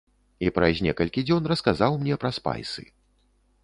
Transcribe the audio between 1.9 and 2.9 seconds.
мне пра спайсы.